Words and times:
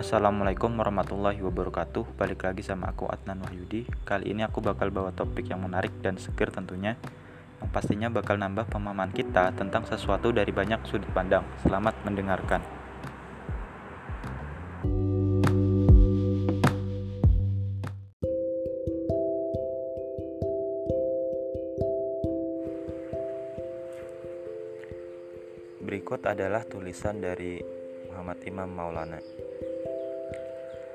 Assalamualaikum 0.00 0.80
warahmatullahi 0.80 1.44
wabarakatuh. 1.44 2.16
Balik 2.16 2.48
lagi 2.48 2.64
sama 2.64 2.88
aku 2.88 3.04
Adnan 3.04 3.44
Wahyudi. 3.44 3.84
Kali 4.08 4.32
ini 4.32 4.40
aku 4.40 4.64
bakal 4.64 4.88
bawa 4.88 5.12
topik 5.12 5.52
yang 5.52 5.60
menarik 5.60 5.92
dan 6.00 6.16
seger 6.16 6.48
tentunya 6.48 6.96
Yang 7.60 7.68
pastinya 7.68 8.08
bakal 8.08 8.40
nambah 8.40 8.64
pemahaman 8.72 9.12
kita 9.12 9.52
tentang 9.52 9.84
sesuatu 9.84 10.32
dari 10.32 10.48
banyak 10.56 10.88
sudut 10.88 11.04
pandang. 11.12 11.44
Selamat 11.60 11.92
mendengarkan. 12.08 12.64
Berikut 25.84 26.24
adalah 26.24 26.64
tulisan 26.64 27.20
dari 27.20 27.60
Muhammad 28.08 28.40
Imam 28.48 28.72
Maulana. 28.72 29.20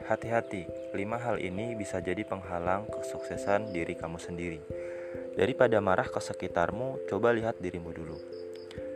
Hati-hati, 0.05 0.69
lima 0.93 1.17
hal 1.17 1.41
ini 1.41 1.73
bisa 1.73 1.97
jadi 1.97 2.21
penghalang 2.21 2.85
kesuksesan 2.93 3.73
diri 3.73 3.97
kamu 3.97 4.21
sendiri. 4.21 4.61
Daripada 5.33 5.81
marah 5.81 6.05
ke 6.05 6.21
sekitarmu, 6.21 7.09
coba 7.09 7.33
lihat 7.33 7.57
dirimu 7.57 7.89
dulu. 7.89 8.13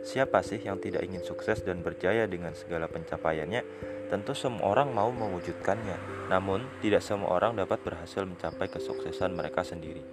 Siapa 0.06 0.38
sih 0.46 0.62
yang 0.62 0.78
tidak 0.78 1.02
ingin 1.02 1.26
sukses 1.26 1.66
dan 1.66 1.82
berjaya 1.82 2.30
dengan 2.30 2.54
segala 2.54 2.86
pencapaiannya? 2.86 3.66
Tentu 4.06 4.38
semua 4.38 4.70
orang 4.70 4.94
mau 4.94 5.10
mewujudkannya, 5.10 6.30
namun 6.30 6.62
tidak 6.78 7.02
semua 7.02 7.42
orang 7.42 7.58
dapat 7.58 7.82
berhasil 7.82 8.22
mencapai 8.22 8.70
kesuksesan 8.70 9.34
mereka 9.34 9.66
sendiri. 9.66 10.06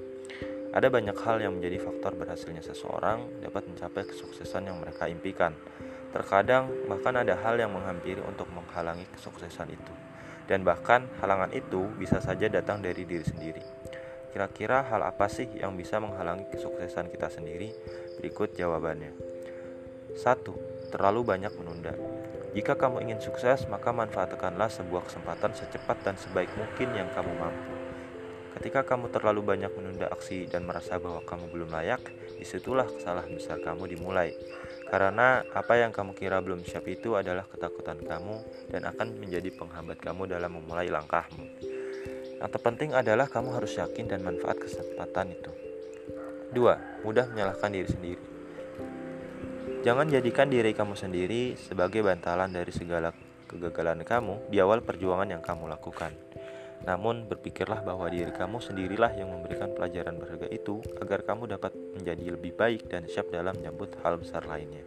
Ada 0.73 0.89
banyak 0.89 1.17
hal 1.21 1.45
yang 1.45 1.61
menjadi 1.61 1.77
faktor 1.77 2.17
berhasilnya 2.17 2.65
seseorang 2.65 3.45
dapat 3.45 3.69
mencapai 3.69 4.01
kesuksesan 4.01 4.65
yang 4.65 4.81
mereka 4.81 5.05
impikan. 5.05 5.53
Terkadang 6.09 6.73
bahkan 6.89 7.21
ada 7.21 7.37
hal 7.37 7.61
yang 7.61 7.69
menghampiri 7.69 8.25
untuk 8.25 8.49
menghalangi 8.49 9.05
kesuksesan 9.13 9.69
itu. 9.69 10.06
Dan 10.47 10.63
bahkan 10.63 11.11
halangan 11.19 11.51
itu 11.51 11.91
bisa 11.99 12.23
saja 12.23 12.47
datang 12.47 12.79
dari 12.79 13.03
diri 13.03 13.23
sendiri. 13.27 13.63
Kira-kira 14.31 14.87
hal 14.87 15.03
apa 15.03 15.27
sih 15.27 15.47
yang 15.59 15.75
bisa 15.75 15.99
menghalangi 15.99 16.47
kesuksesan 16.51 17.11
kita 17.11 17.27
sendiri? 17.27 17.75
Berikut 18.19 18.55
jawabannya. 18.55 19.11
1. 20.15 20.91
Terlalu 20.93 21.21
banyak 21.27 21.53
menunda. 21.59 21.93
Jika 22.55 22.79
kamu 22.79 23.05
ingin 23.05 23.19
sukses, 23.19 23.67
maka 23.67 23.91
manfaatkanlah 23.91 24.71
sebuah 24.71 25.05
kesempatan 25.05 25.51
secepat 25.53 25.99
dan 26.01 26.15
sebaik 26.15 26.49
mungkin 26.55 26.95
yang 26.95 27.11
kamu 27.11 27.29
mampu. 27.37 27.77
Ketika 28.57 28.81
kamu 28.81 29.13
terlalu 29.13 29.45
banyak 29.45 29.69
menunda 29.77 30.09
aksi 30.09 30.49
dan 30.49 30.65
merasa 30.65 30.97
bahwa 30.97 31.21
kamu 31.21 31.53
belum 31.53 31.69
layak, 31.69 32.01
di 32.33 32.41
situlah 32.41 32.89
kesalahan 32.89 33.29
besar 33.29 33.61
kamu 33.61 33.85
dimulai. 33.93 34.33
Karena 34.87 35.43
apa 35.51 35.73
yang 35.75 35.91
kamu 35.91 36.15
kira 36.15 36.39
belum 36.39 36.63
siap 36.63 36.87
itu 36.87 37.19
adalah 37.19 37.43
ketakutan 37.43 37.99
kamu 37.99 38.35
dan 38.71 38.87
akan 38.87 39.19
menjadi 39.19 39.51
penghambat 39.51 39.99
kamu 39.99 40.31
dalam 40.31 40.55
memulai 40.55 40.87
langkahmu. 40.87 41.43
Yang 42.39 42.49
terpenting 42.53 42.95
adalah 42.95 43.27
kamu 43.27 43.57
harus 43.57 43.75
yakin 43.75 44.07
dan 44.07 44.23
manfaat 44.23 44.61
kesempatan 44.63 45.35
itu. 45.35 45.51
2. 46.55 47.03
Mudah 47.03 47.27
menyalahkan 47.27 47.69
diri 47.73 47.89
sendiri. 47.89 48.23
Jangan 49.83 50.07
jadikan 50.07 50.47
diri 50.47 50.71
kamu 50.71 50.95
sendiri 50.95 51.55
sebagai 51.59 52.03
bantalan 52.03 52.51
dari 52.51 52.71
segala 52.71 53.11
kegagalan 53.47 54.03
kamu 54.03 54.51
di 54.51 54.59
awal 54.59 54.83
perjuangan 54.83 55.31
yang 55.31 55.43
kamu 55.43 55.67
lakukan. 55.71 56.11
Namun, 56.83 57.25
berpikirlah 57.25 57.81
bahwa 57.81 58.05
diri 58.11 58.29
kamu 58.29 58.61
sendirilah 58.61 59.17
yang 59.17 59.33
memberikan 59.33 59.73
pelajaran 59.73 60.19
berharga 60.21 60.47
itu 60.53 60.83
agar 61.01 61.25
kamu 61.25 61.57
dapat 61.57 61.73
menjadi 61.97 62.37
lebih 62.37 62.53
baik 62.53 62.87
dan 62.87 63.09
siap 63.09 63.33
dalam 63.33 63.57
menyambut 63.57 63.97
hal 64.05 64.21
besar 64.21 64.45
lainnya. 64.45 64.85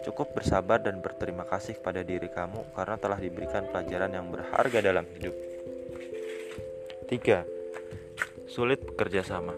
Cukup 0.00 0.32
bersabar 0.32 0.80
dan 0.80 1.04
berterima 1.04 1.44
kasih 1.44 1.76
pada 1.76 2.00
diri 2.00 2.32
kamu 2.32 2.72
karena 2.72 2.96
telah 2.96 3.20
diberikan 3.20 3.68
pelajaran 3.68 4.16
yang 4.16 4.26
berharga 4.32 4.80
dalam 4.80 5.04
hidup. 5.12 5.36
3. 7.06 8.48
Sulit 8.48 8.80
bekerja 8.80 9.20
sama. 9.20 9.52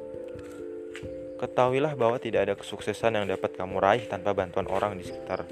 Ketahuilah 1.39 1.95
bahwa 1.99 2.19
tidak 2.23 2.51
ada 2.51 2.55
kesuksesan 2.59 3.19
yang 3.19 3.27
dapat 3.27 3.55
kamu 3.55 3.83
raih 3.83 4.05
tanpa 4.07 4.31
bantuan 4.35 4.67
orang 4.71 4.95
di 4.99 5.07
sekitar 5.07 5.47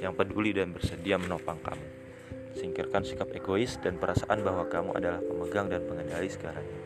yang 0.00 0.12
peduli 0.12 0.52
dan 0.52 0.72
bersedia 0.76 1.16
menopang 1.16 1.56
kamu. 1.60 1.86
Singkirkan 2.52 3.04
sikap 3.04 3.32
egois 3.32 3.80
dan 3.80 3.96
perasaan 3.96 4.44
bahwa 4.44 4.68
kamu 4.68 4.92
adalah 4.92 5.20
pemegang 5.24 5.72
dan 5.72 5.82
pengendali 5.88 6.28
segalanya. 6.28 6.81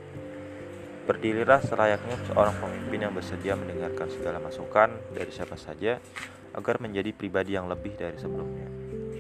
Berdirilah 1.07 1.63
selayaknya 1.63 2.19
seorang 2.27 2.59
pemimpin 2.59 3.07
yang 3.07 3.15
bersedia 3.15 3.55
mendengarkan 3.55 4.11
segala 4.11 4.43
masukan 4.43 4.91
dari 5.15 5.31
siapa 5.31 5.55
saja 5.55 6.03
agar 6.51 6.83
menjadi 6.83 7.15
pribadi 7.15 7.55
yang 7.55 7.71
lebih 7.71 7.95
dari 7.95 8.19
sebelumnya. 8.19 8.67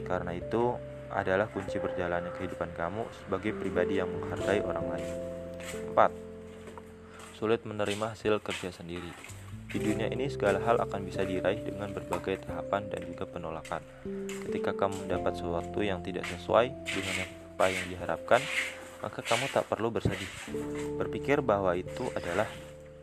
Karena 0.02 0.34
itu 0.34 0.74
adalah 1.14 1.47
kunci 1.47 1.78
berjalannya 1.78 2.34
kehidupan 2.34 2.74
kamu 2.74 3.06
sebagai 3.22 3.54
pribadi 3.54 4.02
yang 4.02 4.10
menghargai 4.10 4.66
orang 4.66 4.98
lain. 4.98 5.10
4. 5.94 7.38
Sulit 7.38 7.62
menerima 7.62 8.18
hasil 8.18 8.42
kerja 8.42 8.74
sendiri. 8.74 9.14
Di 9.70 9.78
dunia 9.78 10.10
ini 10.10 10.26
segala 10.26 10.58
hal 10.66 10.82
akan 10.82 11.06
bisa 11.06 11.22
diraih 11.22 11.62
dengan 11.62 11.94
berbagai 11.94 12.50
tahapan 12.50 12.91
dan 12.91 13.06
juga 13.06 13.30
penolakan. 13.30 13.82
Ketika 14.50 14.74
kamu 14.74 15.06
mendapat 15.06 15.38
sesuatu 15.38 15.86
yang 15.86 16.03
tidak 16.03 16.26
sesuai 16.34 16.66
dengan 16.82 17.30
apa 17.54 17.64
yang 17.70 17.84
diharapkan, 17.94 18.42
maka 19.06 19.22
kamu 19.22 19.46
tak 19.54 19.70
perlu 19.70 19.94
bersedih. 19.94 20.26
Berpikir 20.98 21.38
bahwa 21.38 21.78
itu 21.78 22.10
adalah 22.18 22.50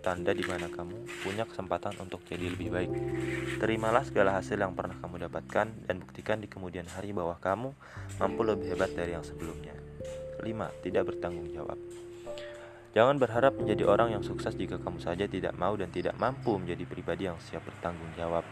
tanda 0.04 0.36
di 0.36 0.44
mana 0.44 0.68
kamu 0.68 1.24
punya 1.24 1.48
kesempatan 1.48 1.96
untuk 2.04 2.28
jadi 2.28 2.52
lebih 2.52 2.76
baik. 2.76 2.92
Terimalah 3.64 4.04
segala 4.04 4.36
hasil 4.36 4.60
yang 4.60 4.76
pernah 4.76 5.00
kamu 5.00 5.32
dapatkan 5.32 5.88
dan 5.88 5.96
buktikan 6.04 6.44
di 6.44 6.52
kemudian 6.52 6.84
hari 6.92 7.16
bahwa 7.16 7.40
kamu 7.40 7.72
mampu 8.20 8.42
lebih 8.44 8.76
hebat 8.76 8.92
dari 8.92 9.16
yang 9.16 9.24
sebelumnya. 9.24 9.72
5. 10.44 10.84
Tidak 10.84 11.04
bertanggung 11.08 11.48
jawab. 11.56 11.80
Jangan 12.92 13.16
berharap 13.16 13.56
menjadi 13.56 13.88
orang 13.88 14.12
yang 14.12 14.22
sukses 14.28 14.54
jika 14.60 14.76
kamu 14.78 15.00
saja 15.00 15.24
tidak 15.24 15.56
mau 15.56 15.74
dan 15.80 15.88
tidak 15.88 16.20
mampu 16.20 16.60
menjadi 16.60 16.84
pribadi 16.84 17.32
yang 17.32 17.40
siap 17.40 17.64
bertanggung 17.64 18.12
jawab. 18.20 18.44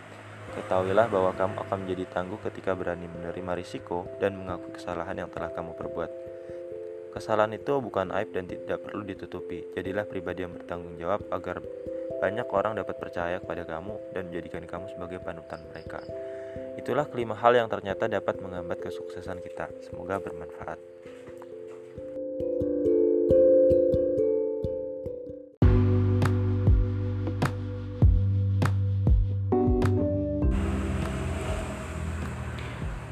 Ketahuilah 0.56 1.12
bahwa 1.12 1.36
kamu 1.36 1.56
akan 1.68 1.78
menjadi 1.84 2.04
tangguh 2.16 2.40
ketika 2.48 2.74
berani 2.74 3.12
menerima 3.12 3.60
risiko 3.60 4.08
dan 4.24 4.40
mengakui 4.40 4.72
kesalahan 4.72 5.20
yang 5.20 5.30
telah 5.30 5.52
kamu 5.52 5.76
perbuat. 5.76 6.31
Kesalahan 7.12 7.52
itu 7.56 7.78
bukan 7.84 8.10
aib 8.16 8.32
dan 8.32 8.48
tidak 8.48 8.88
perlu 8.88 9.04
ditutupi. 9.04 9.68
Jadilah 9.76 10.08
pribadi 10.08 10.48
yang 10.48 10.56
bertanggung 10.56 10.96
jawab 10.96 11.28
agar 11.30 11.60
banyak 12.24 12.48
orang 12.54 12.78
dapat 12.78 12.96
percaya 13.02 13.38
kepada 13.42 13.68
kamu 13.68 13.94
dan 14.16 14.32
menjadikan 14.32 14.64
kamu 14.64 14.86
sebagai 14.96 15.20
panutan 15.20 15.60
mereka. 15.72 16.00
Itulah 16.80 17.06
kelima 17.10 17.36
hal 17.36 17.58
yang 17.58 17.68
ternyata 17.68 18.08
dapat 18.08 18.40
menghambat 18.40 18.80
kesuksesan 18.80 19.44
kita. 19.44 19.70
Semoga 19.84 20.24
bermanfaat. 20.24 20.91